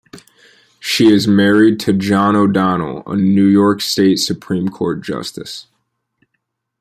[0.79, 5.67] She is married to John O'Donnell, a New York State Supreme Court Justice.